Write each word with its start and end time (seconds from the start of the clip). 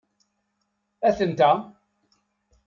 Aten-a! 1.07 1.51